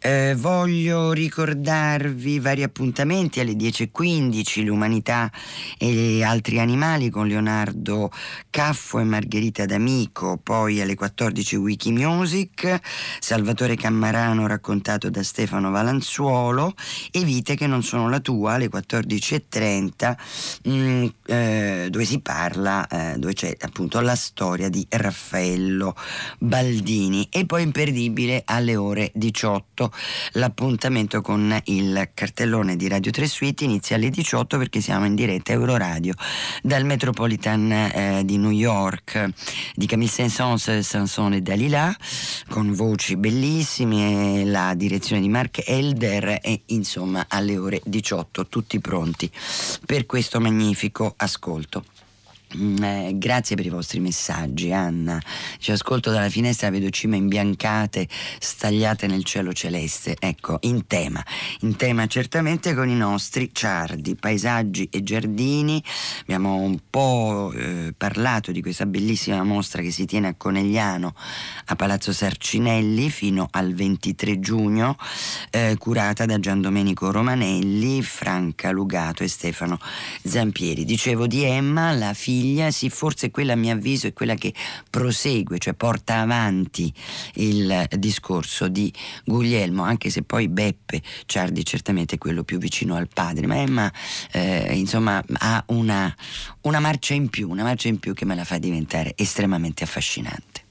Eh, 0.00 0.34
voglio 0.36 1.12
ricordarvi 1.12 2.38
vari 2.38 2.62
appuntamenti. 2.62 3.40
Alle 3.40 3.52
10.15 3.52 4.64
l'umanità 4.64 5.30
e 5.76 6.22
altri 6.22 6.60
animali 6.60 7.10
con 7.10 7.26
Leonardo 7.26 8.10
Caffo 8.48 9.00
e 9.00 9.04
Margherita 9.04 9.66
D'Amico, 9.66 10.38
poi 10.42 10.80
alle 10.80 10.94
14 10.94 11.56
Wikimusic, 11.56 12.80
Salvatore 13.18 13.76
Cammarano 13.76 14.46
raccontato 14.46 15.10
da 15.10 15.22
Stefano 15.22 15.70
Valanzuolo 15.70 16.74
e 17.10 17.24
Vite 17.24 17.56
che 17.56 17.66
non 17.66 17.82
sono 17.82 18.08
la 18.08 18.20
tua. 18.20 18.54
Alle 18.54 18.68
14.30 18.68 20.16
mh, 20.62 20.70
mm, 20.70 21.06
eh, 21.26 21.88
dove 21.90 22.04
si 22.04 22.20
parla 22.20 22.35
parla, 22.36 22.86
eh, 22.86 23.14
dove 23.16 23.32
c'è 23.32 23.56
appunto 23.60 23.98
la 24.00 24.14
storia 24.14 24.68
di 24.68 24.86
Raffaello 24.90 25.96
Baldini 26.38 27.26
e 27.30 27.46
poi 27.46 27.62
imperdibile 27.62 28.42
alle 28.44 28.76
ore 28.76 29.10
18 29.14 29.90
l'appuntamento 30.32 31.22
con 31.22 31.58
il 31.64 32.10
cartellone 32.12 32.76
di 32.76 32.88
Radio 32.88 33.10
3 33.10 33.26
Suite 33.26 33.64
inizia 33.64 33.96
alle 33.96 34.10
18 34.10 34.58
perché 34.58 34.82
siamo 34.82 35.06
in 35.06 35.14
diretta 35.14 35.52
Euroradio 35.52 36.12
dal 36.62 36.84
Metropolitan 36.84 37.72
eh, 37.72 38.22
di 38.26 38.36
New 38.36 38.50
York 38.50 39.30
di 39.74 39.86
Camille 39.86 40.10
Saint-Saëns, 40.10 40.80
Sanson 40.80 41.32
e 41.32 41.40
Dalila 41.40 41.96
con 42.50 42.74
voci 42.74 43.16
bellissime 43.16 44.44
la 44.44 44.74
direzione 44.74 45.22
di 45.22 45.30
Mark 45.30 45.66
Elder 45.66 46.38
e 46.42 46.64
insomma 46.66 47.24
alle 47.28 47.56
ore 47.56 47.80
18 47.82 48.46
tutti 48.48 48.78
pronti 48.78 49.30
per 49.86 50.04
questo 50.04 50.38
magnifico 50.38 51.14
ascolto. 51.16 51.84
Mm, 52.58 52.82
eh, 52.82 53.12
grazie 53.16 53.54
per 53.54 53.66
i 53.66 53.68
vostri 53.68 54.00
messaggi, 54.00 54.72
Anna. 54.72 55.20
Ci 55.58 55.72
ascolto 55.72 56.10
dalla 56.10 56.30
finestra, 56.30 56.70
vedo 56.70 56.88
cime 56.88 57.16
imbiancate, 57.16 58.08
stagliate 58.38 59.06
nel 59.06 59.24
cielo 59.24 59.52
celeste. 59.52 60.16
Ecco, 60.18 60.58
in 60.62 60.86
tema, 60.86 61.22
in 61.60 61.76
tema 61.76 62.06
certamente 62.06 62.74
con 62.74 62.88
i 62.88 62.94
nostri 62.94 63.50
ciardi, 63.52 64.14
paesaggi 64.14 64.88
e 64.90 65.02
giardini. 65.02 65.82
Abbiamo 66.22 66.56
un 66.56 66.78
po' 66.88 67.52
eh, 67.54 67.92
parlato 67.96 68.52
di 68.52 68.62
questa 68.62 68.86
bellissima 68.86 69.42
mostra 69.42 69.82
che 69.82 69.90
si 69.90 70.06
tiene 70.06 70.28
a 70.28 70.34
Conegliano, 70.34 71.14
a 71.66 71.76
Palazzo 71.76 72.12
Sarcinelli, 72.12 73.10
fino 73.10 73.48
al 73.50 73.74
23 73.74 74.40
giugno, 74.40 74.96
eh, 75.50 75.76
curata 75.78 76.24
da 76.24 76.38
Gian 76.38 76.62
Domenico 76.62 77.10
Romanelli, 77.10 78.02
Franca 78.02 78.70
Lugato 78.70 79.22
e 79.22 79.28
Stefano 79.28 79.78
Zampieri. 80.22 80.86
Dicevo 80.86 81.26
di 81.26 81.44
Emma, 81.44 81.92
la 81.92 82.14
figlia 82.14 82.44
figlia, 82.46 82.70
sì, 82.70 82.88
forse 82.88 83.30
quella 83.30 83.54
a 83.54 83.56
mio 83.56 83.72
avviso 83.72 84.06
è 84.06 84.12
quella 84.12 84.34
che 84.34 84.54
prosegue, 84.88 85.58
cioè 85.58 85.74
porta 85.74 86.20
avanti 86.20 86.92
il 87.34 87.86
discorso 87.98 88.68
di 88.68 88.92
Guglielmo, 89.24 89.82
anche 89.82 90.10
se 90.10 90.22
poi 90.22 90.48
Beppe 90.48 91.02
Ciardi 91.26 91.64
certamente 91.64 92.14
è 92.14 92.18
quello 92.18 92.44
più 92.44 92.58
vicino 92.58 92.94
al 92.94 93.08
padre, 93.12 93.46
ma 93.46 93.56
Emma 93.56 93.92
eh, 94.32 94.74
insomma 94.74 95.22
ha 95.38 95.64
una, 95.68 96.14
una 96.62 96.78
marcia 96.78 97.14
in 97.14 97.28
più, 97.28 97.50
una 97.50 97.64
marcia 97.64 97.88
in 97.88 97.98
più 97.98 98.14
che 98.14 98.24
me 98.24 98.34
la 98.34 98.44
fa 98.44 98.58
diventare 98.58 99.14
estremamente 99.16 99.82
affascinante. 99.82 100.65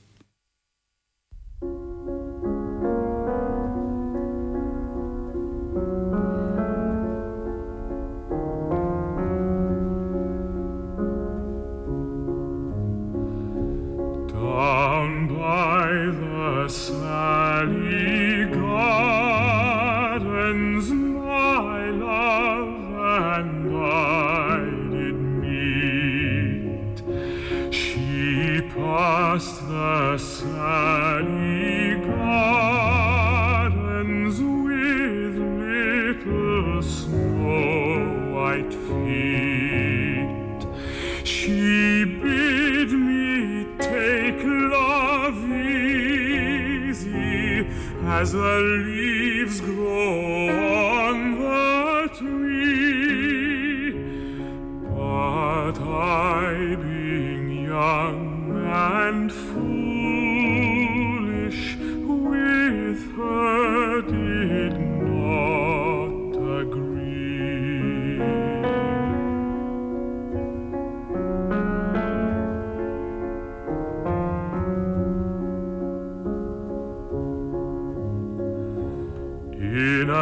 by 14.55 15.91
the 16.21 16.69
sally 16.69 18.45
gardens, 18.45 19.85
my 20.91 21.89
love 21.89 22.69
and 23.27 23.75
I 23.75 24.59
did 24.91 25.19
meet. 25.43 26.97
She 27.73 28.61
passed 28.73 29.64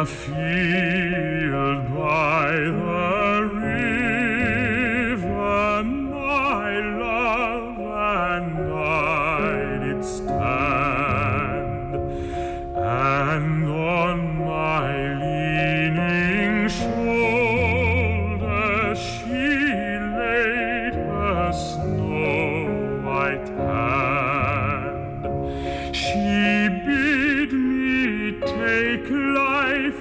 In 0.04 0.33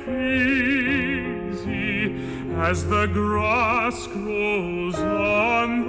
easy 0.08 1.74
as 2.56 2.88
the 2.88 3.08
grass 3.08 4.08
grows 4.08 4.96
on 4.96 5.83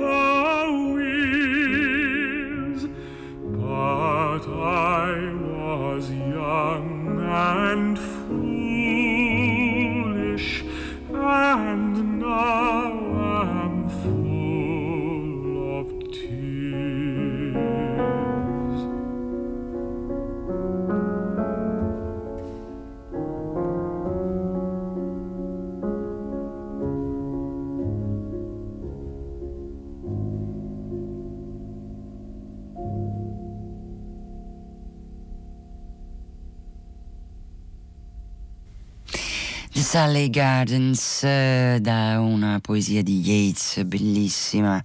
Sally 39.94 40.28
Gardens 40.28 41.22
eh, 41.22 41.78
da 41.80 42.18
una 42.18 42.58
poesia 42.60 43.00
di 43.00 43.20
Yeats 43.20 43.84
bellissima 43.84 44.82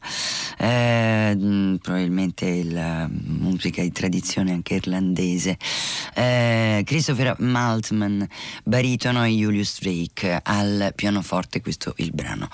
eh, 0.60 1.36
mm, 1.36 1.76
probabilmente 1.76 2.64
la 2.66 3.10
musica 3.10 3.82
di 3.82 3.92
tradizione 3.92 4.52
anche 4.52 4.76
irlandese. 4.76 5.58
Eh, 6.14 6.84
Christopher 6.86 7.36
Maltman, 7.40 8.28
baritono 8.64 9.24
e 9.24 9.30
Julius 9.30 9.80
Drake 9.80 10.40
al 10.44 10.92
pianoforte, 10.96 11.62
questo 11.62 11.94
il 11.98 12.12
brano 12.12 12.50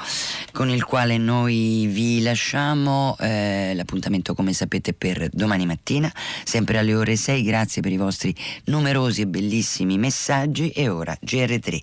con 0.51 0.69
il 0.69 0.83
quale 0.83 1.17
noi 1.17 1.87
vi 1.87 2.21
lasciamo. 2.21 3.15
Eh, 3.19 3.73
l'appuntamento 3.75 4.33
come 4.33 4.53
sapete 4.53 4.93
per 4.93 5.29
domani 5.31 5.65
mattina, 5.65 6.11
sempre 6.43 6.77
alle 6.77 6.93
ore 6.93 7.15
6. 7.15 7.43
Grazie 7.43 7.81
per 7.81 7.91
i 7.91 7.97
vostri 7.97 8.35
numerosi 8.65 9.21
e 9.21 9.27
bellissimi 9.27 9.97
messaggi 9.97 10.69
e 10.69 10.87
ora 10.89 11.17
GR3 11.23 11.79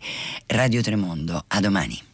Radio 0.47 0.83
Tremondo. 0.83 1.45
A 1.49 1.61
domani. 1.61 2.12